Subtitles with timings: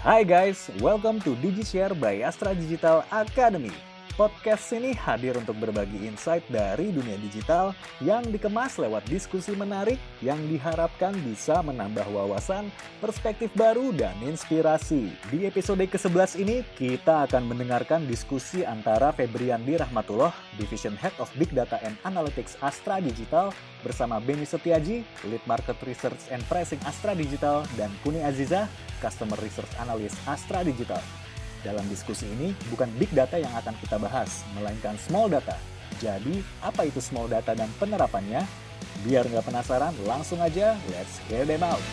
[0.00, 3.89] Hai guys, welcome to DigiShare by Astra Digital Academy.
[4.20, 7.72] Podcast ini hadir untuk berbagi insight dari dunia digital
[8.04, 12.68] yang dikemas lewat diskusi menarik yang diharapkan bisa menambah wawasan,
[13.00, 15.08] perspektif baru, dan inspirasi.
[15.32, 21.56] Di episode ke-11 ini, kita akan mendengarkan diskusi antara Febriandi Rahmatullah, Division Head of Big
[21.56, 25.00] Data and Analytics Astra Digital, bersama Benny Setiaji,
[25.32, 28.68] Lead Market Research and Pricing Astra Digital, dan Kuni Aziza,
[29.00, 31.00] Customer Research Analyst Astra Digital.
[31.60, 35.52] Dalam diskusi ini, bukan big data yang akan kita bahas, melainkan small data.
[36.00, 38.48] Jadi, apa itu small data dan penerapannya?
[39.04, 41.84] Biar nggak penasaran, langsung aja let's hear them out.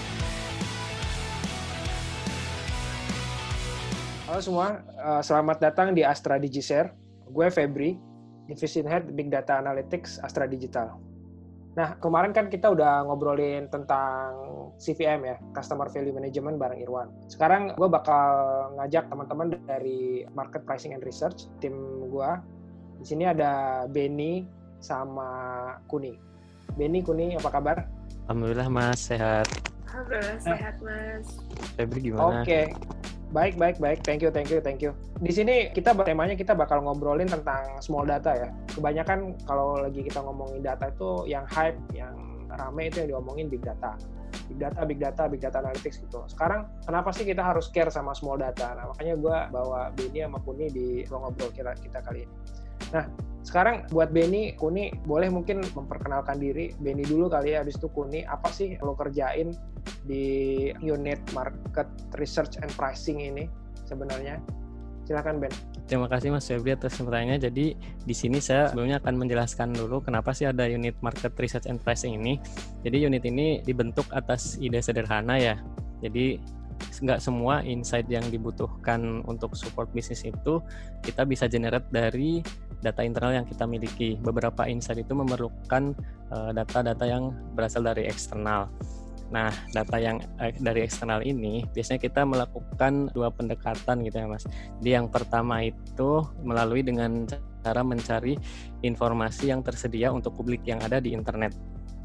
[4.32, 6.96] Halo semua, eh, selamat datang di Astra DigiShare.
[7.28, 8.00] Gue Febri,
[8.48, 11.07] Division Head Big Data Analytics Astra Digital.
[11.78, 14.34] Nah, kemarin kan kita udah ngobrolin tentang
[14.82, 17.14] CVM ya, Customer Value Management bareng Irwan.
[17.30, 18.34] Sekarang gue bakal
[18.82, 21.78] ngajak teman-teman dari Market Pricing and Research, tim
[22.10, 22.32] gue.
[22.98, 24.50] Di sini ada Benny
[24.82, 25.30] sama
[25.86, 26.18] Kuni.
[26.74, 27.86] Benny, Kuni, apa kabar?
[28.26, 29.46] Alhamdulillah Mas, sehat.
[29.86, 31.30] Alhamdulillah sehat Mas.
[31.78, 32.42] Febri gimana?
[32.42, 32.66] Oke, okay.
[33.36, 34.00] Baik, baik, baik.
[34.08, 34.96] Thank you, thank you, thank you.
[35.20, 38.50] Di sini kita temanya kita bakal ngobrolin tentang small data ya.
[38.72, 42.16] Kebanyakan kalau lagi kita ngomongin data itu yang hype, yang
[42.48, 44.00] rame itu yang diomongin big data.
[44.48, 46.24] Big data, big data, big data analytics gitu.
[46.32, 48.80] Sekarang kenapa sih kita harus care sama small data?
[48.80, 52.36] Nah, makanya gue bawa Benny sama Kuni di ngobrol kita, kita kali ini.
[52.96, 53.06] Nah,
[53.48, 56.76] sekarang buat Benny, Kuni boleh mungkin memperkenalkan diri.
[56.84, 58.28] Benny dulu kali ya, habis itu Kuni.
[58.28, 59.56] Apa sih lo kerjain
[60.04, 61.88] di unit market
[62.20, 63.48] research and pricing ini
[63.88, 64.44] sebenarnya?
[65.08, 65.54] Silakan Ben.
[65.88, 67.40] Terima kasih Mas Febri atas pertanyaannya.
[67.40, 71.80] Jadi di sini saya sebelumnya akan menjelaskan dulu kenapa sih ada unit market research and
[71.80, 72.44] pricing ini.
[72.84, 75.56] Jadi unit ini dibentuk atas ide sederhana ya.
[76.04, 76.36] Jadi
[76.78, 80.60] nggak semua insight yang dibutuhkan untuk support bisnis itu
[81.08, 82.44] kita bisa generate dari
[82.82, 84.18] data internal yang kita miliki.
[84.22, 85.94] Beberapa insight itu memerlukan
[86.34, 88.70] eh, data-data yang berasal dari eksternal.
[89.28, 94.48] Nah, data yang eh, dari eksternal ini biasanya kita melakukan dua pendekatan gitu ya, Mas.
[94.80, 97.28] Jadi yang pertama itu melalui dengan
[97.66, 98.40] cara mencari
[98.86, 101.52] informasi yang tersedia untuk publik yang ada di internet.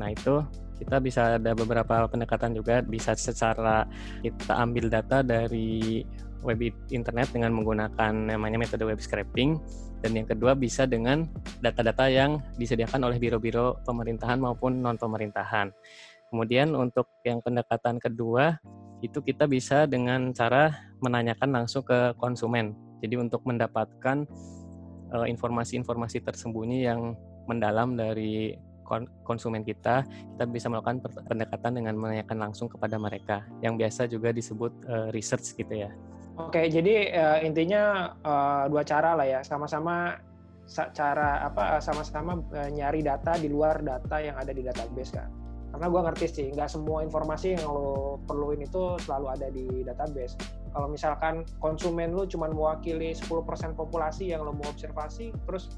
[0.02, 0.42] Nah, itu
[0.82, 3.87] kita bisa ada beberapa pendekatan juga bisa secara
[4.20, 6.03] kita ambil data dari
[6.43, 6.59] web
[6.91, 9.62] internet dengan menggunakan namanya metode web scraping
[10.03, 11.31] dan yang kedua bisa dengan
[11.62, 15.71] data-data yang disediakan oleh biro-biro pemerintahan maupun non pemerintahan.
[16.34, 18.59] Kemudian untuk yang pendekatan kedua
[18.98, 22.75] itu kita bisa dengan cara menanyakan langsung ke konsumen.
[22.98, 24.26] Jadi untuk mendapatkan
[25.15, 27.15] uh, informasi-informasi tersembunyi yang
[27.47, 28.59] mendalam dari
[29.25, 34.72] konsumen kita, kita bisa melakukan pendekatan dengan menanyakan langsung kepada mereka, yang biasa juga disebut
[34.88, 35.91] uh, research gitu ya.
[36.41, 40.16] Oke, jadi uh, intinya uh, dua cara lah ya, sama-sama
[40.72, 42.38] cara apa sama-sama
[42.70, 45.28] nyari data di luar data yang ada di database kan
[45.72, 50.36] karena gue ngerti sih nggak semua informasi yang lo perluin itu selalu ada di database.
[50.72, 55.72] Kalau misalkan konsumen lo cuma mewakili 10% populasi yang lo mau observasi terus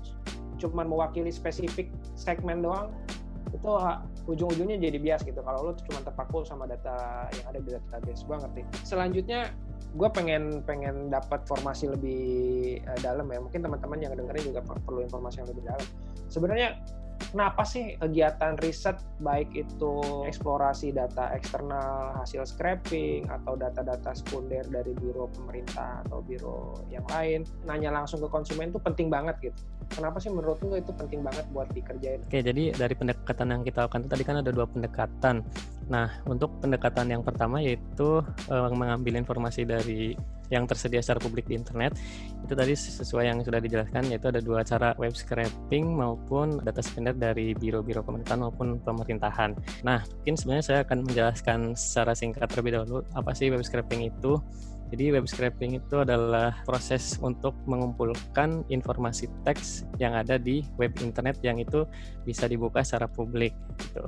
[0.58, 2.90] cuma mewakili spesifik segmen doang
[3.54, 3.70] itu
[4.26, 5.38] ujung-ujungnya jadi bias gitu.
[5.38, 8.60] Kalau lo cuma terpaku sama data yang ada di database gue ngerti.
[8.82, 9.54] Selanjutnya
[9.94, 12.22] gue pengen pengen dapat formasi lebih
[12.82, 13.38] uh, dalam ya.
[13.38, 15.86] Mungkin teman-teman yang dengerin juga perlu informasi yang lebih dalam.
[16.26, 16.68] Sebenarnya
[17.34, 24.94] kenapa sih kegiatan riset baik itu eksplorasi data eksternal hasil scraping atau data-data sekunder dari
[24.94, 29.58] biro pemerintah atau biro yang lain nanya langsung ke konsumen itu penting banget gitu.
[29.90, 32.22] Kenapa sih menurut lu itu penting banget buat dikerjain?
[32.22, 35.42] Oke jadi dari pendekatan yang kita lakukan tadi kan ada dua pendekatan.
[35.90, 40.14] Nah untuk pendekatan yang pertama yaitu uh, mengambil informasi dari
[40.54, 41.98] yang tersedia secara publik di internet
[42.46, 47.16] itu tadi sesuai yang sudah dijelaskan yaitu ada dua cara web scraping maupun data sekunder
[47.18, 49.58] dari biro-biro pemerintahan maupun pemerintahan.
[49.82, 54.38] Nah, mungkin sebenarnya saya akan menjelaskan secara singkat terlebih dahulu apa sih web scraping itu.
[54.92, 61.40] Jadi web scraping itu adalah proses untuk mengumpulkan informasi teks yang ada di web internet
[61.42, 61.82] yang itu
[62.22, 64.06] bisa dibuka secara publik gitu.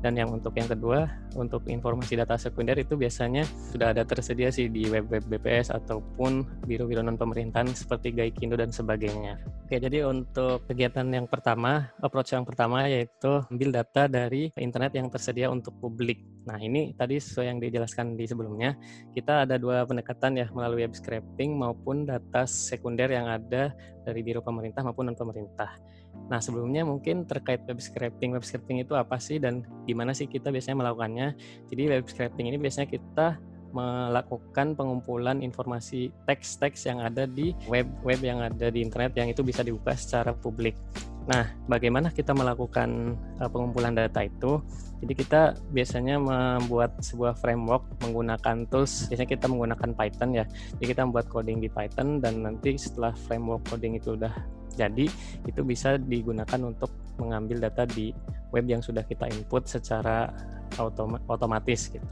[0.00, 4.68] Dan yang untuk yang kedua, untuk informasi data sekunder itu biasanya sudah ada tersedia sih
[4.68, 9.40] di web-web BPS ataupun biro-biro non pemerintahan seperti Gaikindo dan sebagainya.
[9.64, 15.08] Oke, jadi untuk kegiatan yang pertama, approach yang pertama yaitu ambil data dari internet yang
[15.08, 16.20] tersedia untuk publik.
[16.44, 18.76] Nah, ini tadi sesuai yang dijelaskan di sebelumnya,
[19.16, 23.72] kita ada dua pendekatan ya melalui web scraping maupun data sekunder yang ada
[24.04, 25.80] dari biro pemerintah maupun non pemerintah.
[26.28, 28.36] Nah, sebelumnya mungkin terkait web scraping.
[28.36, 31.28] Web scraping itu apa sih dan gimana sih kita biasanya melakukannya?
[31.72, 33.40] Jadi web scraping ini biasanya kita
[33.74, 39.66] melakukan pengumpulan informasi teks-teks yang ada di web-web yang ada di internet yang itu bisa
[39.66, 40.78] dibuka secara publik.
[41.24, 44.60] Nah, bagaimana kita melakukan uh, pengumpulan data itu?
[45.00, 49.08] Jadi kita biasanya membuat sebuah framework menggunakan tools.
[49.08, 50.44] Biasanya kita menggunakan Python ya.
[50.80, 54.32] Jadi kita membuat coding di Python dan nanti setelah framework coding itu udah
[54.74, 55.06] jadi,
[55.46, 58.10] itu bisa digunakan untuk mengambil data di
[58.50, 60.34] web yang sudah kita input secara
[60.82, 62.02] otom otomatis gitu.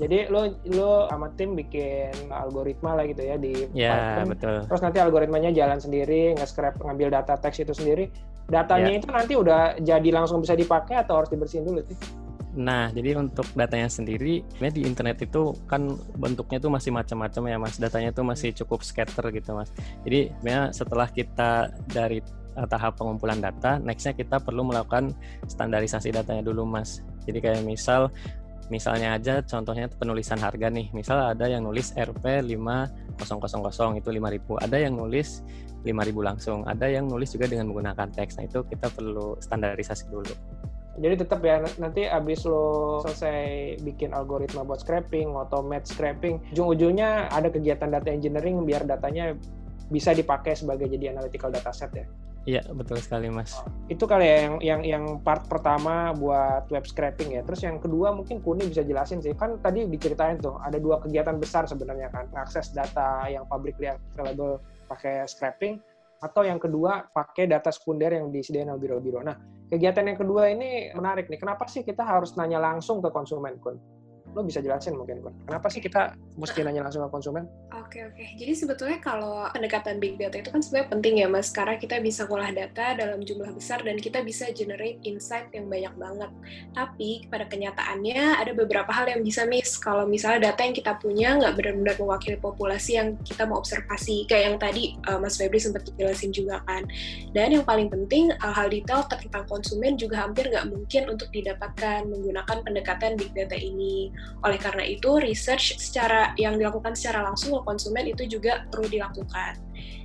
[0.00, 4.26] Jadi lo lo sama tim bikin algoritma lah gitu ya di Ya, Python.
[4.32, 4.56] betul.
[4.68, 8.08] Terus nanti algoritmanya jalan sendiri, nge-scrap ngambil data teks itu sendiri.
[8.50, 8.98] Datanya Ya.
[8.98, 11.96] itu nanti udah jadi langsung bisa dipakai atau harus dibersihin dulu sih?
[12.52, 14.44] Nah, jadi untuk datanya sendiri,
[14.76, 17.80] di internet itu kan bentuknya itu masih macam-macam ya, Mas.
[17.80, 19.72] Datanya itu masih cukup scatter gitu, Mas.
[20.04, 20.36] Jadi
[20.68, 22.20] setelah kita dari
[22.60, 25.16] uh, tahap pengumpulan data, nextnya kita perlu melakukan
[25.48, 27.00] standarisasi datanya dulu, Mas.
[27.24, 28.12] Jadi kayak misal,
[28.68, 30.92] misalnya aja contohnya penulisan harga nih.
[30.92, 35.40] Misal ada yang nulis RP 5000 itu 5000, ada yang nulis
[35.82, 38.38] 5000 langsung, ada yang nulis juga dengan menggunakan teks.
[38.38, 40.34] Nah, itu kita perlu standarisasi dulu.
[40.92, 47.48] Jadi tetap ya nanti abis lo selesai bikin algoritma buat scraping, automate scraping, ujung-ujungnya ada
[47.48, 49.32] kegiatan data engineering biar datanya
[49.88, 52.04] bisa dipakai sebagai jadi analytical dataset ya.
[52.42, 53.54] Iya, betul sekali, Mas.
[53.86, 57.46] Itu kali ya yang yang yang part pertama buat web scraping ya.
[57.46, 59.30] Terus yang kedua mungkin Kuni bisa jelasin sih.
[59.38, 62.26] Kan tadi diceritain tuh ada dua kegiatan besar sebenarnya kan.
[62.34, 64.58] Akses data yang publicly available
[64.92, 65.80] pakai scraping
[66.22, 69.24] atau yang kedua pakai data sekunder yang disediain oleh biro-biro.
[69.26, 69.34] Nah,
[69.72, 71.40] kegiatan yang kedua ini menarik nih.
[71.40, 73.80] Kenapa sih kita harus nanya langsung ke konsumen, Kun?
[74.32, 75.34] Lo bisa jelasin mungkin, Kun.
[75.44, 77.44] Kenapa sih kita mesti nanya langsung ke konsumen?
[77.76, 78.24] Oke oke.
[78.40, 82.24] Jadi sebetulnya kalau pendekatan big data itu kan sebenarnya penting ya mas, karena kita bisa
[82.24, 86.30] ngolah data dalam jumlah besar dan kita bisa generate insight yang banyak banget.
[86.72, 91.36] Tapi pada kenyataannya ada beberapa hal yang bisa miss kalau misalnya data yang kita punya
[91.36, 94.24] nggak benar-benar mewakili populasi yang kita mau observasi.
[94.24, 94.82] Kayak yang tadi
[95.12, 96.88] uh, Mas Febri sempat jelasin juga kan.
[97.36, 102.64] Dan yang paling penting hal-hal detail tentang konsumen juga hampir nggak mungkin untuk didapatkan menggunakan
[102.64, 104.08] pendekatan big data ini.
[104.42, 109.58] Oleh karena itu, research secara yang dilakukan secara langsung ke konsumen itu juga perlu dilakukan.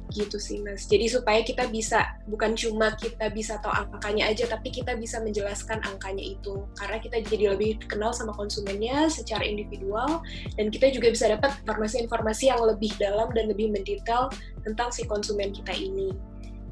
[0.08, 0.88] Gitu sih, Mas.
[0.88, 5.84] Jadi supaya kita bisa bukan cuma kita bisa tahu angkanya aja, tapi kita bisa menjelaskan
[5.84, 6.64] angkanya itu.
[6.80, 10.24] Karena kita jadi lebih kenal sama konsumennya secara individual
[10.56, 14.31] dan kita juga bisa dapat informasi-informasi yang lebih dalam dan lebih mendetail
[14.64, 16.16] tentang si konsumen kita ini.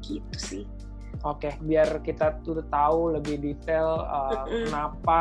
[0.00, 0.64] Gitu sih.
[1.24, 5.20] Oke, biar kita tuh tahu lebih detail uh, kenapa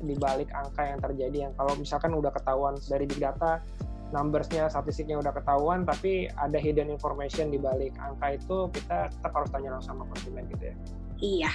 [0.00, 3.60] dibalik angka yang terjadi yang kalau misalkan udah ketahuan dari big data
[4.14, 9.50] numbersnya statistiknya udah ketahuan tapi ada hidden information di balik angka itu kita tetap harus
[9.50, 10.76] tanya langsung sama konsumen gitu ya.
[11.20, 11.50] Iya.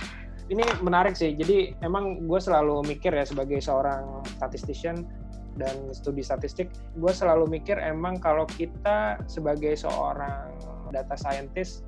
[0.52, 1.32] Ini menarik sih.
[1.32, 5.08] Jadi emang gue selalu mikir ya sebagai seorang statistician
[5.56, 10.52] dan studi statistik, gue selalu mikir emang kalau kita sebagai seorang
[10.92, 11.88] data scientist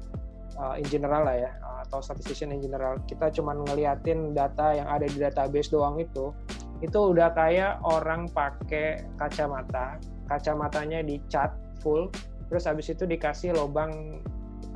[0.57, 1.51] uh, in general lah ya
[1.87, 2.97] atau statistician in general.
[3.05, 6.33] Kita cuman ngeliatin data yang ada di database doang itu
[6.83, 9.95] itu udah kayak orang pakai kacamata
[10.27, 12.11] kacamatanya dicat full
[12.51, 14.19] terus habis itu dikasih lubang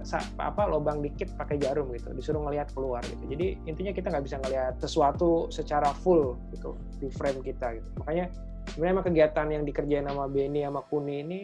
[0.08, 3.24] sa- apa lubang dikit pakai jarum gitu disuruh ngelihat keluar gitu.
[3.28, 7.88] Jadi intinya kita nggak bisa ngelihat sesuatu secara full gitu di frame kita gitu.
[8.00, 8.32] Makanya
[8.72, 11.42] sebenarnya kegiatan yang dikerjain sama Benny sama Kuni ini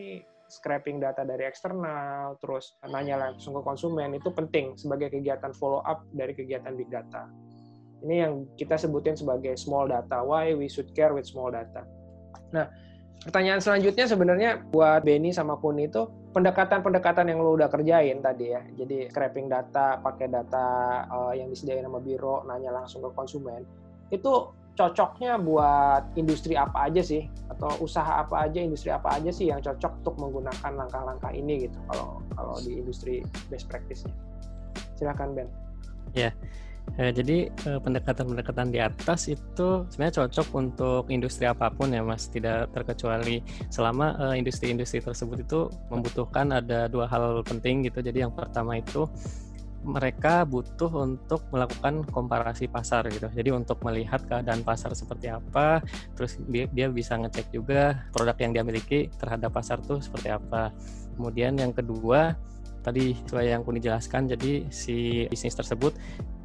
[0.54, 6.06] scraping data dari eksternal, terus nanya langsung ke konsumen itu penting sebagai kegiatan follow up
[6.14, 7.26] dari kegiatan big data.
[8.04, 10.22] Ini yang kita sebutin sebagai small data.
[10.22, 11.88] Why we should care with small data.
[12.52, 12.68] Nah,
[13.24, 16.06] pertanyaan selanjutnya sebenarnya buat Benny sama Kuni itu
[16.36, 18.62] pendekatan-pendekatan yang lo udah kerjain tadi ya.
[18.76, 20.66] Jadi scraping data, pakai data
[21.08, 23.64] uh, yang disediain sama biro, nanya langsung ke konsumen.
[24.12, 27.30] Itu cocoknya buat industri apa aja sih?
[27.50, 31.78] Atau usaha apa aja industri apa aja sih yang cocok untuk menggunakan langkah-langkah ini gitu
[31.90, 33.22] kalau kalau di industri
[33.54, 34.14] best practice-nya?
[34.98, 35.50] Silakan Ben.
[36.14, 36.30] Ya,
[36.98, 42.30] eh, jadi eh, pendekatan-pendekatan di atas itu sebenarnya cocok untuk industri apa pun ya Mas,
[42.30, 43.42] tidak terkecuali
[43.74, 48.02] selama eh, industri-industri tersebut itu membutuhkan ada dua hal penting gitu.
[48.02, 49.10] Jadi yang pertama itu
[49.84, 53.28] mereka butuh untuk melakukan komparasi pasar gitu.
[53.28, 55.84] Jadi untuk melihat keadaan pasar seperti apa,
[56.16, 60.72] terus dia, bisa ngecek juga produk yang dia miliki terhadap pasar tuh seperti apa.
[61.20, 62.34] Kemudian yang kedua
[62.84, 65.96] tadi sesuai yang Kuni jelaskan, jadi si bisnis tersebut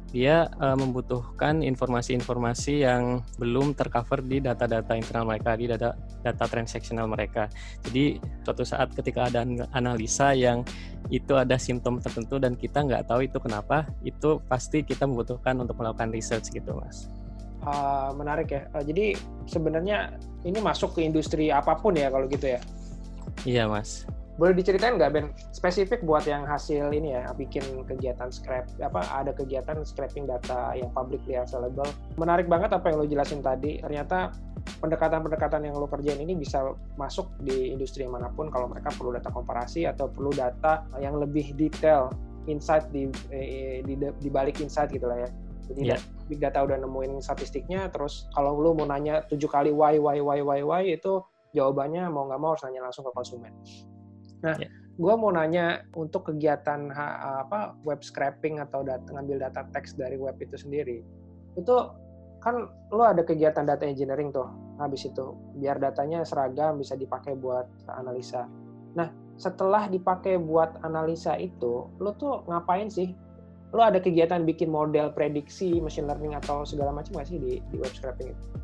[0.09, 5.93] dia uh, membutuhkan informasi-informasi yang belum tercover di data-data internal mereka, di data
[6.25, 7.45] data transaksional mereka.
[7.85, 9.45] Jadi suatu saat ketika ada
[9.77, 10.65] analisa yang
[11.13, 15.77] itu ada simptom tertentu dan kita nggak tahu itu kenapa, itu pasti kita membutuhkan untuk
[15.77, 17.05] melakukan research gitu, mas.
[17.61, 18.65] Uh, menarik ya.
[18.73, 19.13] Uh, jadi
[19.45, 22.61] sebenarnya ini masuk ke industri apa pun ya kalau gitu ya.
[23.45, 24.09] Iya mas.
[24.39, 29.35] Boleh diceritain nggak Ben spesifik buat yang hasil ini ya bikin kegiatan scrap apa ada
[29.35, 31.91] kegiatan scraping data yang publicly available.
[32.15, 33.83] Menarik banget apa yang lo jelasin tadi.
[33.83, 34.31] Ternyata
[34.79, 39.27] pendekatan-pendekatan yang lo kerjain ini bisa masuk di industri mana pun kalau mereka perlu data
[39.27, 42.07] komparasi atau perlu data yang lebih detail
[42.47, 45.29] insight di eh, di, di balik insight gitu lah ya.
[45.67, 46.01] Jadi yeah.
[46.31, 50.39] big data udah nemuin statistiknya, terus kalau lu mau nanya tujuh kali why why why
[50.41, 51.21] why why itu
[51.53, 53.53] jawabannya mau nggak mau harus nanya langsung ke konsumen.
[54.45, 54.71] Nah, yeah.
[54.71, 60.35] gue mau nanya untuk kegiatan apa web scraping atau data, ngambil data teks dari web
[60.39, 61.03] itu sendiri,
[61.59, 61.75] itu
[62.39, 64.47] kan lo ada kegiatan data engineering tuh
[64.79, 68.47] habis itu biar datanya seragam bisa dipakai buat analisa.
[68.95, 73.11] Nah, setelah dipakai buat analisa itu, lo tuh ngapain sih
[73.69, 77.77] lo ada kegiatan bikin model prediksi machine learning atau segala macam nggak sih di, di
[77.77, 78.45] web scraping itu?
[78.49, 78.57] Ya.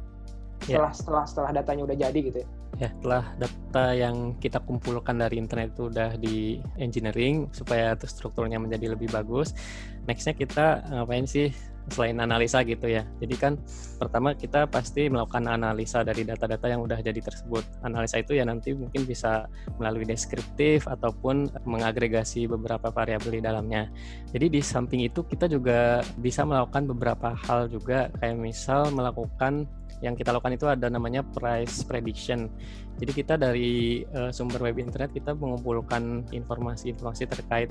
[0.66, 0.92] Setelah yeah.
[0.98, 2.48] setelah setelah datanya udah jadi gitu ya?
[2.76, 8.92] Ya, setelah data yang kita kumpulkan dari internet itu udah di engineering supaya strukturnya menjadi
[8.92, 9.56] lebih bagus.
[10.04, 11.56] Nextnya kita ngapain sih
[11.90, 13.06] selain analisa gitu ya.
[13.22, 13.54] Jadi kan
[14.02, 17.62] pertama kita pasti melakukan analisa dari data-data yang udah jadi tersebut.
[17.86, 19.46] Analisa itu ya nanti mungkin bisa
[19.78, 23.88] melalui deskriptif ataupun mengagregasi beberapa variabel di dalamnya.
[24.34, 29.70] Jadi di samping itu kita juga bisa melakukan beberapa hal juga kayak misal melakukan
[30.04, 32.52] yang kita lakukan itu ada namanya price prediction.
[33.00, 37.70] Jadi kita dari uh, sumber web internet kita mengumpulkan informasi-informasi terkait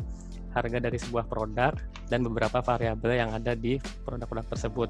[0.55, 1.75] harga dari sebuah produk
[2.07, 3.77] dan beberapa variabel yang ada di
[4.07, 4.89] produk-produk tersebut.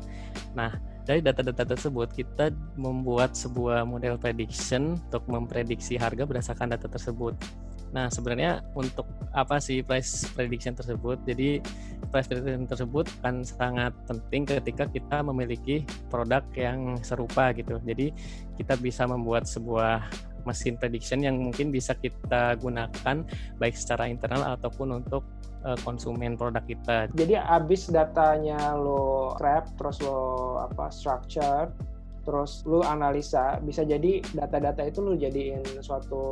[0.52, 0.76] Nah,
[1.08, 7.32] dari data-data tersebut kita membuat sebuah model prediction untuk memprediksi harga berdasarkan data tersebut.
[7.94, 11.22] Nah, sebenarnya untuk apa sih price prediction tersebut?
[11.22, 11.62] Jadi,
[12.10, 17.78] price prediction tersebut kan sangat penting ketika kita memiliki produk yang serupa gitu.
[17.86, 18.10] Jadi,
[18.58, 20.02] kita bisa membuat sebuah
[20.44, 23.24] mesin prediction yang mungkin bisa kita gunakan
[23.56, 25.24] baik secara internal ataupun untuk
[25.64, 27.08] uh, konsumen produk kita.
[27.16, 31.72] Jadi habis datanya lo scrap terus lo apa structure
[32.24, 36.22] terus lu analisa bisa jadi data-data itu lu jadiin suatu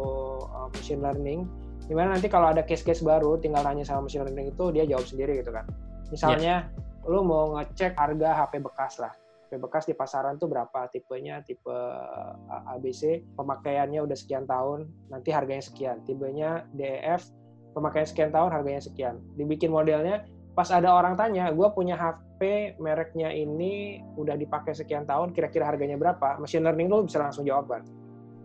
[0.48, 1.44] uh, machine learning.
[1.86, 5.04] Di mana nanti kalau ada case-case baru tinggal nanya sama machine learning itu dia jawab
[5.04, 5.68] sendiri gitu kan.
[6.08, 7.08] Misalnya yeah.
[7.08, 9.12] lu mau ngecek harga HP bekas lah.
[9.48, 10.88] HP bekas di pasaran tuh berapa?
[10.88, 16.00] Tipenya tipe uh, ABC pemakaiannya udah sekian tahun nanti harganya sekian.
[16.08, 17.28] Tipenya DEF
[17.76, 19.20] pemakaian sekian tahun harganya sekian.
[19.36, 25.32] Dibikin modelnya pas ada orang tanya, gue punya HP mereknya ini udah dipakai sekian tahun,
[25.32, 26.36] kira-kira harganya berapa?
[26.36, 27.82] Machine learning lo bisa langsung jawab kan.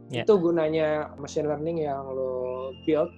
[0.08, 0.24] Yeah.
[0.24, 3.12] Itu gunanya machine learning yang lo build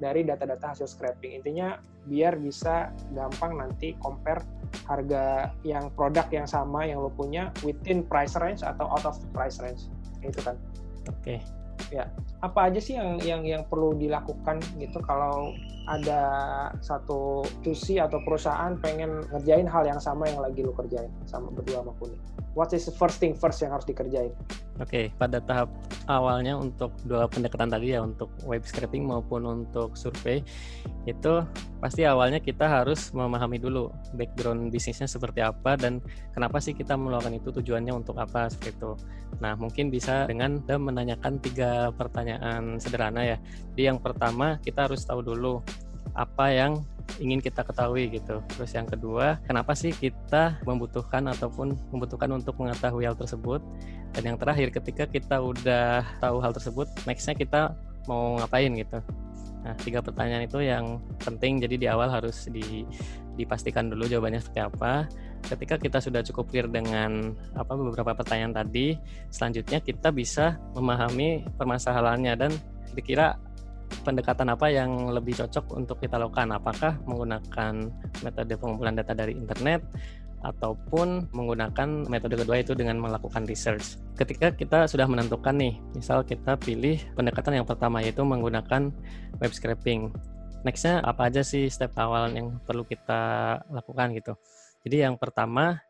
[0.00, 1.44] dari data-data hasil scraping.
[1.44, 1.76] Intinya
[2.08, 4.40] biar bisa gampang nanti compare
[4.88, 9.60] harga yang produk yang sama yang lo punya within price range atau out of price
[9.60, 9.92] range.
[10.24, 10.56] Itu kan.
[11.12, 11.36] Oke.
[11.36, 11.59] Okay.
[11.88, 12.12] Ya,
[12.44, 15.56] apa aja sih yang yang yang perlu dilakukan gitu kalau
[15.88, 16.22] ada
[16.84, 21.80] satu tusi atau perusahaan pengen ngerjain hal yang sama yang lagi lu kerjain sama berdua
[21.82, 22.14] sama.
[22.52, 24.30] What is the first thing first yang harus dikerjain?
[24.80, 25.68] Oke, okay, pada tahap
[26.08, 30.40] awalnya untuk dua pendekatan tadi ya untuk web scraping maupun untuk survei
[31.04, 31.44] itu
[31.84, 36.00] pasti awalnya kita harus memahami dulu background bisnisnya seperti apa dan
[36.32, 38.92] kenapa sih kita melakukan itu tujuannya untuk apa seperti itu.
[39.44, 43.38] Nah, mungkin bisa dengan menanyakan tiga pertanyaan sederhana ya.
[43.76, 45.60] Jadi yang pertama kita harus tahu dulu
[46.14, 46.82] apa yang
[47.18, 48.38] ingin kita ketahui gitu.
[48.54, 53.58] Terus yang kedua, kenapa sih kita membutuhkan ataupun membutuhkan untuk mengetahui hal tersebut?
[54.14, 57.60] Dan yang terakhir, ketika kita udah tahu hal tersebut, nextnya kita
[58.06, 58.98] mau ngapain gitu.
[59.60, 61.60] Nah, tiga pertanyaan itu yang penting.
[61.60, 62.86] Jadi di awal harus di,
[63.36, 65.04] dipastikan dulu jawabannya seperti apa.
[65.40, 68.96] Ketika kita sudah cukup clear dengan apa beberapa pertanyaan tadi,
[69.32, 72.52] selanjutnya kita bisa memahami permasalahannya dan
[72.92, 73.40] kira-kira
[74.06, 76.50] pendekatan apa yang lebih cocok untuk kita lakukan?
[76.54, 77.72] Apakah menggunakan
[78.24, 79.82] metode pengumpulan data dari internet
[80.40, 84.00] ataupun menggunakan metode kedua itu dengan melakukan research.
[84.16, 88.88] Ketika kita sudah menentukan nih, misal kita pilih pendekatan yang pertama yaitu menggunakan
[89.36, 90.08] web scraping.
[90.64, 93.20] Nextnya apa aja sih step awal yang perlu kita
[93.68, 94.32] lakukan gitu.
[94.84, 95.80] Jadi yang pertama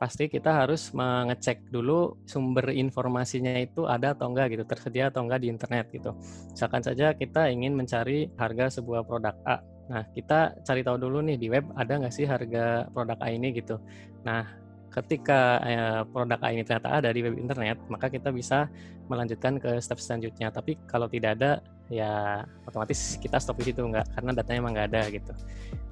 [0.00, 5.44] pasti kita harus mengecek dulu sumber informasinya itu ada atau enggak gitu, tersedia atau enggak
[5.44, 6.16] di internet gitu.
[6.56, 9.60] Misalkan saja kita ingin mencari harga sebuah produk A.
[9.92, 13.52] Nah, kita cari tahu dulu nih di web ada nggak sih harga produk A ini
[13.52, 13.76] gitu.
[14.24, 14.48] Nah,
[14.88, 18.72] ketika eh, produk A ini ternyata ada di web internet, maka kita bisa
[19.12, 20.48] melanjutkan ke step selanjutnya.
[20.48, 21.60] Tapi kalau tidak ada,
[21.92, 25.32] ya otomatis kita stop di situ enggak, karena datanya emang nggak ada gitu.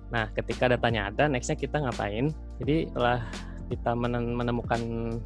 [0.08, 2.32] Nah, ketika datanya ada, nextnya kita ngapain?
[2.56, 3.28] Jadi setelah
[3.68, 4.80] kita menemukan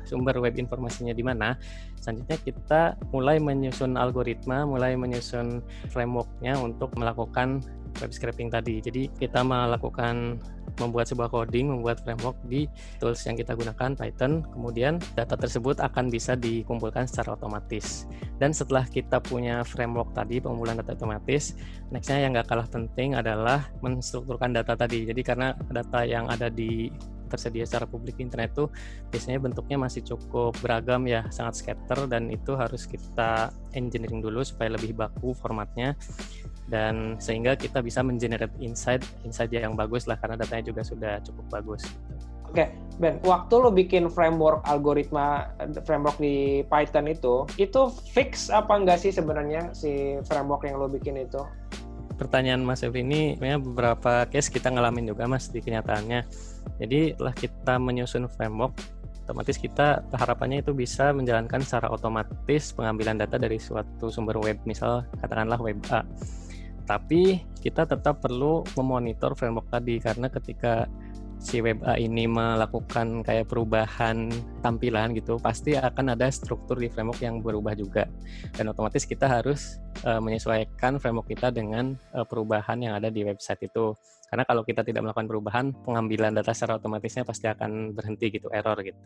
[0.05, 1.55] sumber web informasinya di mana,
[2.03, 2.83] selanjutnya kita
[3.15, 5.63] mulai menyusun algoritma, mulai menyusun
[5.95, 7.63] frameworknya untuk melakukan
[8.01, 8.81] web scraping tadi.
[8.81, 10.41] Jadi kita melakukan
[10.81, 12.65] membuat sebuah coding, membuat framework di
[12.97, 14.41] tools yang kita gunakan Python.
[14.49, 18.09] Kemudian data tersebut akan bisa dikumpulkan secara otomatis.
[18.41, 21.53] Dan setelah kita punya framework tadi, pengumpulan data otomatis,
[21.93, 25.05] nextnya yang nggak kalah penting adalah menstrukturkan data tadi.
[25.05, 26.89] Jadi karena data yang ada di
[27.33, 28.69] tersedia secara publik di internet itu
[29.09, 34.77] biasanya bentuknya masih cukup beragam ya, sangat scatter dan itu harus kita engineering dulu supaya
[34.77, 35.97] lebih baku formatnya
[36.69, 41.47] dan sehingga kita bisa mengenerate insight insight yang bagus lah karena datanya juga sudah cukup
[41.49, 41.83] bagus.
[42.53, 45.57] Oke, okay, Ben, waktu lo bikin framework algoritma
[45.89, 51.17] framework di Python itu, itu fix apa enggak sih sebenarnya si framework yang lo bikin
[51.17, 51.41] itu?
[52.17, 56.21] Pertanyaan Mas Evi ini sebenarnya beberapa case kita ngalamin juga Mas di kenyataannya.
[56.79, 58.75] Jadi setelah kita menyusun framework,
[59.27, 65.07] otomatis kita harapannya itu bisa menjalankan secara otomatis pengambilan data dari suatu sumber web, misal
[65.19, 66.03] katakanlah web A
[66.83, 70.91] tapi kita tetap perlu memonitor framework tadi karena ketika
[71.43, 74.31] si web A ini melakukan kayak perubahan
[74.63, 78.07] tampilan gitu, pasti akan ada struktur di framework yang berubah juga.
[78.55, 83.67] Dan otomatis kita harus uh, menyesuaikan framework kita dengan uh, perubahan yang ada di website
[83.67, 83.99] itu.
[84.31, 88.79] Karena kalau kita tidak melakukan perubahan, pengambilan data secara otomatisnya pasti akan berhenti gitu, error
[88.81, 88.97] gitu.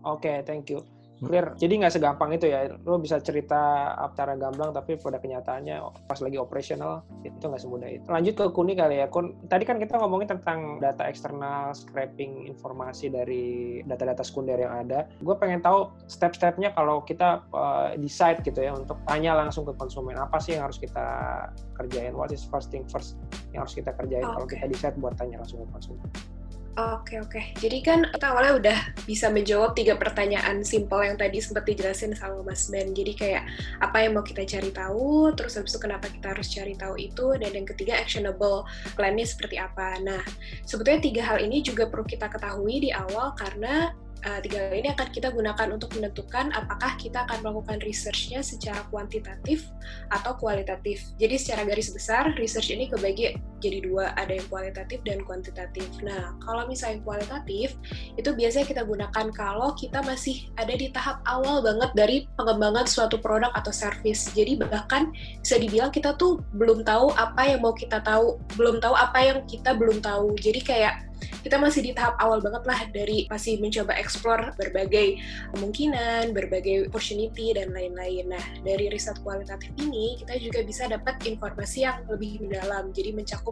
[0.00, 1.52] Oke, okay, thank you clear.
[1.60, 2.72] Jadi nggak segampang itu ya.
[2.84, 8.06] Lo bisa cerita secara gamblang, tapi pada kenyataannya pas lagi operasional itu nggak semudah itu.
[8.08, 9.06] Lanjut ke Kuni kali ya.
[9.12, 15.06] Kun, tadi kan kita ngomongin tentang data eksternal, scraping informasi dari data-data sekunder yang ada.
[15.20, 20.16] Gue pengen tahu step-stepnya kalau kita uh, decide gitu ya untuk tanya langsung ke konsumen
[20.16, 21.06] apa sih yang harus kita
[21.76, 22.16] kerjain.
[22.16, 23.20] What is first thing first
[23.52, 24.34] yang harus kita kerjain okay.
[24.34, 26.08] kalau kita decide buat tanya langsung ke konsumen.
[26.78, 27.42] Oke oke.
[27.58, 32.46] Jadi kan kita awalnya udah bisa menjawab tiga pertanyaan simpel yang tadi sempat dijelasin sama
[32.46, 32.94] Mas Ben.
[32.94, 33.42] Jadi kayak
[33.82, 37.34] apa yang mau kita cari tahu, terus habis itu kenapa kita harus cari tahu itu,
[37.42, 38.62] dan yang ketiga actionable
[38.94, 39.98] plan-nya seperti apa.
[39.98, 40.22] Nah,
[40.62, 43.90] sebetulnya tiga hal ini juga perlu kita ketahui di awal karena
[44.24, 48.86] uh, tiga hal ini akan kita gunakan untuk menentukan apakah kita akan melakukan research-nya secara
[48.94, 49.66] kuantitatif
[50.06, 51.02] atau kualitatif.
[51.18, 55.86] Jadi secara garis besar, research ini kebagi jadi dua, ada yang kualitatif dan kuantitatif.
[56.00, 57.76] Nah, kalau misalnya kualitatif,
[58.16, 63.20] itu biasanya kita gunakan kalau kita masih ada di tahap awal banget dari pengembangan suatu
[63.20, 64.32] produk atau service.
[64.32, 68.94] Jadi bahkan bisa dibilang kita tuh belum tahu apa yang mau kita tahu, belum tahu
[68.96, 70.34] apa yang kita belum tahu.
[70.40, 75.16] Jadi kayak kita masih di tahap awal banget lah dari masih mencoba explore berbagai
[75.56, 78.28] kemungkinan, berbagai opportunity dan lain-lain.
[78.32, 82.92] Nah, dari riset kualitatif ini kita juga bisa dapat informasi yang lebih mendalam.
[82.92, 83.49] Jadi mencakup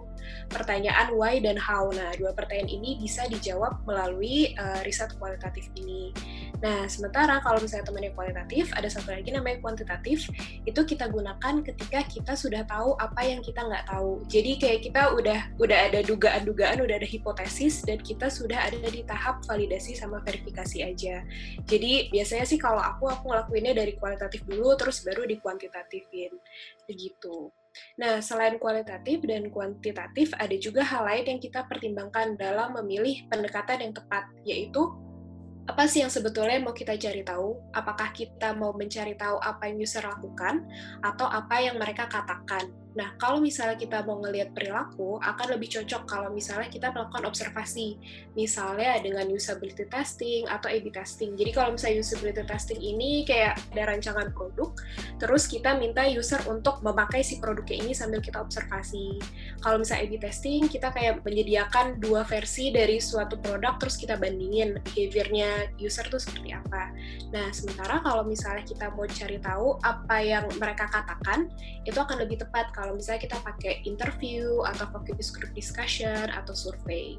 [0.49, 1.89] pertanyaan why dan how.
[1.93, 6.11] Nah, dua pertanyaan ini bisa dijawab melalui uh, riset kualitatif ini.
[6.59, 10.27] Nah, sementara kalau misalnya temannya kualitatif, ada satu lagi namanya kuantitatif.
[10.67, 14.27] Itu kita gunakan ketika kita sudah tahu apa yang kita nggak tahu.
[14.27, 19.07] Jadi kayak kita udah udah ada dugaan-dugaan, udah ada hipotesis dan kita sudah ada di
[19.07, 21.23] tahap validasi sama verifikasi aja.
[21.69, 26.35] Jadi biasanya sih kalau aku aku ngelakuinnya dari kualitatif dulu terus baru dikuantitatifin.
[26.91, 27.53] Begitu.
[27.99, 33.85] Nah, selain kualitatif dan kuantitatif, ada juga hal lain yang kita pertimbangkan dalam memilih pendekatan
[33.89, 34.83] yang tepat, yaitu
[35.69, 37.61] apa sih yang sebetulnya mau kita cari tahu?
[37.77, 40.65] Apakah kita mau mencari tahu apa yang user lakukan
[41.05, 42.73] atau apa yang mereka katakan?
[42.97, 48.01] Nah, kalau misalnya kita mau ngelihat perilaku, akan lebih cocok kalau misalnya kita melakukan observasi,
[48.33, 51.37] misalnya dengan usability testing atau A/B testing.
[51.37, 54.73] Jadi kalau misalnya usability testing ini kayak ada rancangan produk,
[55.21, 59.21] terus kita minta user untuk memakai si produknya ini sambil kita observasi.
[59.61, 64.81] Kalau misalnya A/B testing, kita kayak menyediakan dua versi dari suatu produk, terus kita bandingin
[64.91, 66.91] behaviornya user tuh seperti apa.
[67.31, 71.53] Nah, sementara kalau misalnya kita mau cari tahu apa yang mereka katakan,
[71.89, 77.17] itu akan lebih tepat kalau misalnya kita pakai interview atau focus group discussion atau survei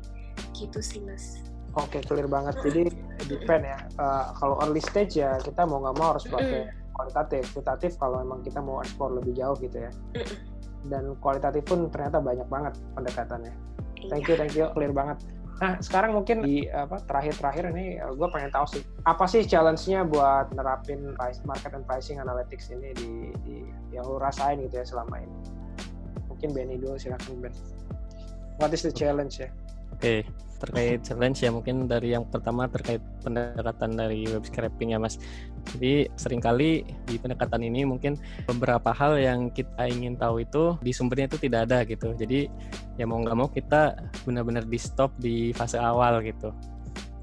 [0.54, 1.42] gitu sih mas.
[1.78, 2.54] Oke, okay, clear banget.
[2.62, 2.84] Jadi
[3.26, 3.78] depend ya.
[3.98, 7.44] Uh, kalau early stage ya kita mau nggak mau harus pakai kualitatif.
[7.54, 9.92] Kualitatif kalau memang kita mau explore lebih jauh gitu ya.
[10.86, 13.54] Dan kualitatif pun ternyata banyak banget pendekatannya.
[14.10, 15.22] Thank you, thank you, clear banget.
[15.60, 20.08] Nah, sekarang mungkin di apa terakhir-terakhir ini eh, gue pengen tahu sih apa sih challenge-nya
[20.08, 23.12] buat nerapin price market and pricing analytics ini di,
[23.44, 23.58] di
[24.00, 25.38] yang lu rasain gitu ya selama ini.
[26.32, 27.54] Mungkin Benny dulu silakan Ben.
[28.60, 29.52] What is the challenge ya?
[29.96, 30.20] Oke, okay.
[30.60, 35.20] terkait challenge ya mungkin dari yang pertama terkait pendekatan dari web scraping ya Mas.
[35.76, 38.16] Jadi sering kali di pendekatan ini mungkin
[38.48, 42.16] beberapa hal yang kita ingin tahu itu di sumbernya itu tidak ada gitu.
[42.16, 42.48] Jadi
[42.96, 46.56] ya mau nggak mau kita benar-benar di stop di fase awal gitu.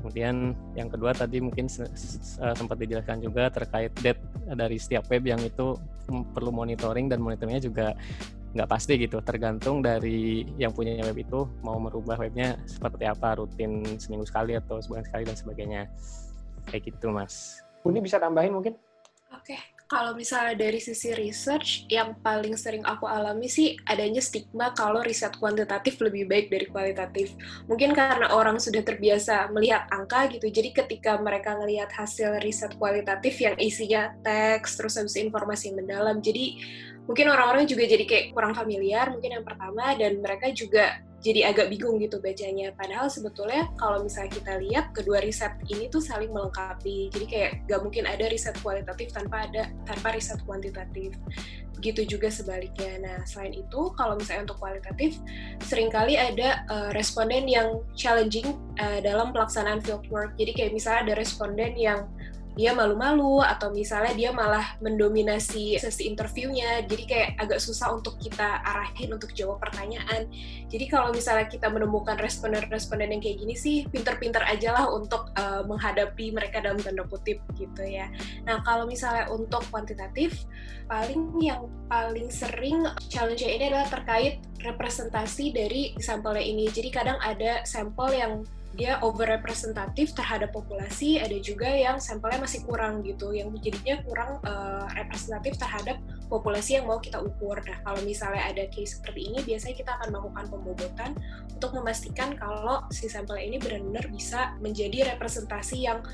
[0.00, 4.22] Kemudian yang kedua tadi mungkin sempat dijelaskan juga terkait date
[4.54, 5.74] dari setiap web yang itu
[6.30, 7.86] perlu monitoring dan monitoringnya juga
[8.56, 13.84] nggak pasti gitu tergantung dari yang punya web itu mau merubah webnya seperti apa rutin
[14.00, 15.82] seminggu sekali atau sebulan sekali dan sebagainya
[16.72, 17.60] kayak gitu mas.
[17.84, 18.74] Ini bisa tambahin mungkin?
[19.34, 19.60] Oke, okay.
[19.86, 25.38] Kalau misalnya dari sisi research, yang paling sering aku alami sih adanya stigma kalau riset
[25.38, 27.38] kuantitatif lebih baik dari kualitatif.
[27.70, 33.38] Mungkin karena orang sudah terbiasa melihat angka gitu, jadi ketika mereka melihat hasil riset kualitatif
[33.38, 36.58] yang isinya teks, terus habis informasi mendalam, jadi
[37.06, 41.74] mungkin orang-orang juga jadi kayak kurang familiar mungkin yang pertama dan mereka juga jadi agak
[41.74, 42.70] bingung gitu bacanya.
[42.78, 47.10] Padahal sebetulnya kalau misalnya kita lihat kedua riset ini tuh saling melengkapi.
[47.10, 51.18] Jadi kayak gak mungkin ada riset kualitatif tanpa ada tanpa riset kuantitatif.
[51.74, 53.02] Begitu juga sebaliknya.
[53.02, 55.18] Nah selain itu kalau misalnya untuk kualitatif
[55.66, 60.38] sering kali ada uh, responden yang challenging uh, dalam pelaksanaan fieldwork.
[60.38, 62.06] Jadi kayak misalnya ada responden yang
[62.56, 68.64] dia malu-malu atau misalnya dia malah mendominasi sesi interviewnya jadi kayak agak susah untuk kita
[68.64, 70.24] arahin untuk jawab pertanyaan.
[70.72, 75.68] Jadi kalau misalnya kita menemukan responden-responden yang kayak gini sih pinter-pinter aja lah untuk uh,
[75.68, 78.08] menghadapi mereka dalam tanda kutip gitu ya.
[78.48, 80.48] Nah kalau misalnya untuk kuantitatif
[80.88, 86.72] paling yang paling sering challenge ini adalah terkait representasi dari sampelnya ini.
[86.72, 88.32] Jadi kadang ada sampel yang
[88.76, 94.84] dia overrepresentatif terhadap populasi, ada juga yang sampelnya masih kurang gitu, yang jadinya kurang uh,
[94.92, 95.96] representatif terhadap
[96.28, 97.56] populasi yang mau kita ukur.
[97.64, 101.10] Nah, kalau misalnya ada case seperti ini, biasanya kita akan melakukan pembobotan
[101.56, 106.04] untuk memastikan kalau si sampel ini benar-benar bisa menjadi representasi yang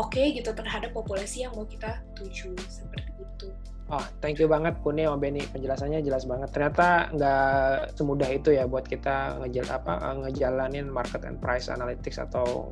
[0.00, 3.52] oke okay gitu terhadap populasi yang mau kita tuju seperti itu.
[3.88, 5.40] Oh, thank you banget Kuni sama Benny.
[5.48, 6.52] Penjelasannya jelas banget.
[6.52, 12.68] Ternyata nggak semudah itu ya buat kita ngejel apa ngejalanin market and price analytics atau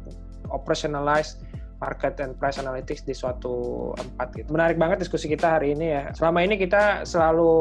[0.52, 1.40] operationalize
[1.80, 4.48] market and price analytics di suatu tempat gitu.
[4.52, 6.02] Menarik banget diskusi kita hari ini ya.
[6.12, 7.52] Selama ini kita selalu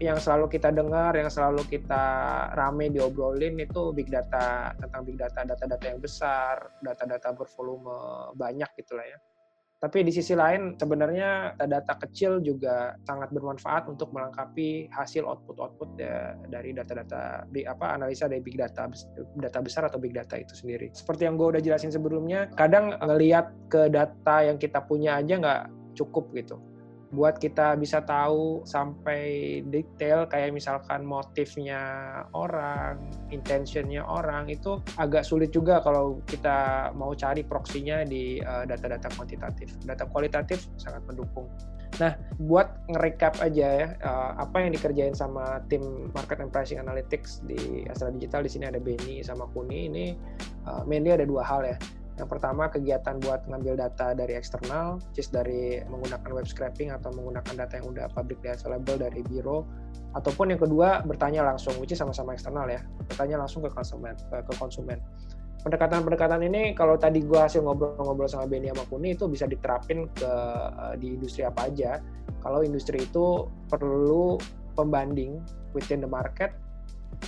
[0.00, 2.04] yang selalu kita dengar, yang selalu kita
[2.56, 7.92] rame diobrolin itu big data tentang big data, data-data yang besar, data-data bervolume
[8.36, 9.20] banyak gitulah ya.
[9.82, 16.38] Tapi di sisi lain sebenarnya data kecil juga sangat bermanfaat untuk melengkapi hasil output-output ya,
[16.46, 18.86] dari data-data apa analisa dari big data
[19.42, 20.94] data besar atau big data itu sendiri.
[20.94, 25.62] Seperti yang gue udah jelasin sebelumnya, kadang ngelihat ke data yang kita punya aja nggak
[25.98, 26.62] cukup gitu
[27.12, 31.80] buat kita bisa tahu sampai detail kayak misalkan motifnya
[32.32, 32.96] orang,
[33.28, 39.76] intentionnya orang itu agak sulit juga kalau kita mau cari proksinya di uh, data-data kuantitatif.
[39.84, 41.52] Data kualitatif sangat mendukung.
[42.00, 47.44] Nah, buat ngerecap aja ya uh, apa yang dikerjain sama tim market and pricing analytics
[47.44, 50.16] di Astra Digital di sini ada Benny sama Kuni ini
[50.64, 51.76] uh, mainly ada dua hal ya
[52.20, 57.64] yang pertama kegiatan buat ngambil data dari eksternal, which dari menggunakan web scraping atau menggunakan
[57.64, 59.64] data yang udah public available dari biro,
[60.12, 64.12] ataupun yang kedua bertanya langsung, which sama-sama eksternal ya, bertanya langsung ke konsumen.
[64.28, 65.00] Ke konsumen.
[65.62, 70.32] Pendekatan-pendekatan ini kalau tadi gue hasil ngobrol-ngobrol sama Benny sama Kuni itu bisa diterapin ke
[70.74, 72.02] eh, di industri apa aja.
[72.42, 74.42] Kalau industri itu perlu
[74.74, 75.38] pembanding
[75.70, 76.50] within the market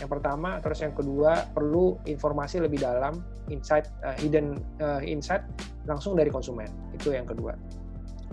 [0.03, 5.47] yang pertama, terus yang kedua perlu informasi lebih dalam, insight uh, hidden uh, insight
[5.87, 6.67] langsung dari konsumen.
[6.97, 7.55] Itu yang kedua.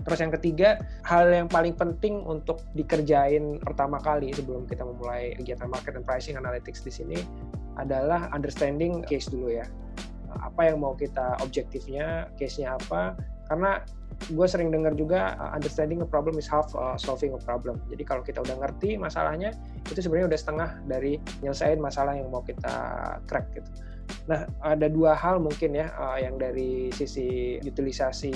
[0.02, 5.70] Terus yang ketiga, hal yang paling penting untuk dikerjain pertama kali sebelum kita memulai kegiatan
[5.70, 7.18] market and pricing analytics di sini
[7.78, 9.66] adalah understanding case dulu ya.
[10.42, 13.14] Apa yang mau kita objektifnya, case-nya apa,
[13.48, 13.82] karena
[14.30, 17.80] gue sering dengar juga uh, understanding a problem is half uh, solving a problem.
[17.90, 19.50] Jadi kalau kita udah ngerti masalahnya,
[19.90, 22.76] itu sebenarnya udah setengah dari nyelesain masalah yang mau kita
[23.26, 23.70] crack gitu.
[24.30, 28.30] Nah, ada dua hal mungkin ya uh, yang dari sisi utilisasi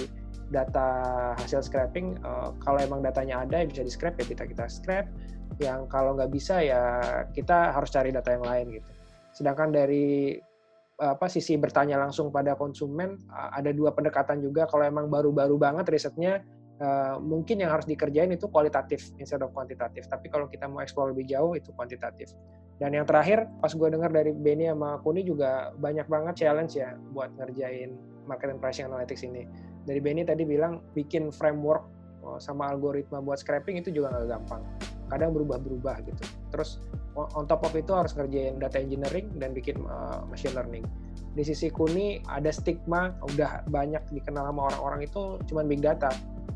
[0.51, 2.19] data hasil scraping.
[2.27, 5.07] Uh, kalau emang datanya ada, bisa di scrap ya kita kita scrap.
[5.63, 6.83] Yang kalau nggak bisa ya
[7.31, 8.89] kita harus cari data yang lain gitu.
[9.37, 10.35] Sedangkan dari
[10.97, 14.65] apa sisi bertanya langsung pada konsumen ada dua pendekatan juga.
[14.65, 16.41] Kalau emang baru-baru banget risetnya
[16.81, 20.09] uh, mungkin yang harus dikerjain itu kualitatif instead of kuantitatif.
[20.09, 22.33] Tapi kalau kita mau explore lebih jauh itu kuantitatif.
[22.77, 26.93] Dan yang terakhir pas gue dengar dari Benny sama Kuni juga banyak banget challenge ya
[27.17, 27.97] buat ngerjain
[28.29, 29.49] market and pricing analytics ini.
[29.89, 31.89] Dari Benny tadi bilang bikin framework
[32.21, 34.63] oh, sama algoritma buat scraping itu juga nggak gampang.
[35.09, 36.25] Kadang berubah-berubah gitu.
[36.53, 36.83] Terus
[37.17, 40.85] on top of itu harus ngerjain data engineering dan bikin uh, machine learning.
[41.37, 46.13] Di sisi Kuni ada stigma udah banyak dikenal sama orang-orang itu cuma big data.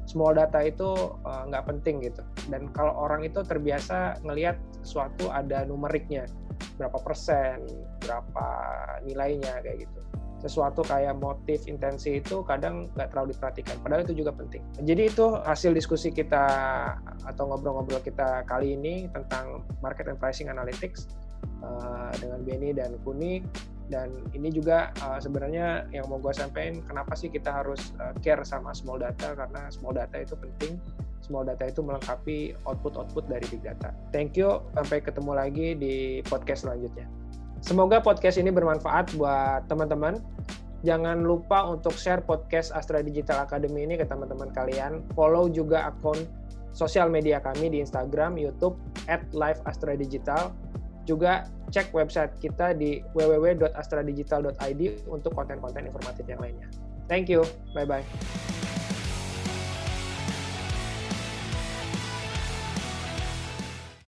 [0.09, 2.21] Small data itu uh, nggak penting gitu.
[2.53, 6.25] Dan kalau orang itu terbiasa ngelihat sesuatu ada numeriknya,
[6.81, 7.65] berapa persen,
[8.05, 8.47] berapa
[9.05, 10.01] nilainya kayak gitu.
[10.41, 13.77] Sesuatu kayak motif intensi itu kadang nggak terlalu diperhatikan.
[13.85, 14.65] Padahal itu juga penting.
[14.81, 16.45] Jadi itu hasil diskusi kita
[17.29, 21.07] atau ngobrol-ngobrol kita kali ini tentang market and pricing analytics
[21.61, 23.45] uh, dengan Benny dan Kuni.
[23.91, 28.47] Dan ini juga uh, sebenarnya yang mau gue sampaikan kenapa sih kita harus uh, care
[28.47, 29.35] sama small data?
[29.35, 30.79] Karena small data itu penting.
[31.21, 33.91] Small data itu melengkapi output-output dari big data.
[34.15, 35.95] Thank you, sampai ketemu lagi di
[36.27, 37.20] podcast selanjutnya.
[37.61, 40.19] Semoga podcast ini bermanfaat buat teman-teman.
[40.81, 45.05] Jangan lupa untuk share podcast Astra Digital Academy ini ke teman-teman kalian.
[45.13, 46.17] Follow juga akun
[46.73, 48.81] sosial media kami di Instagram, YouTube,
[49.13, 50.57] at Live Astra Digital.
[51.05, 56.69] Juga cek website kita di www.astradigital.id untuk konten-konten informatif yang lainnya.
[57.13, 57.45] Thank you.
[57.77, 58.80] Bye-bye.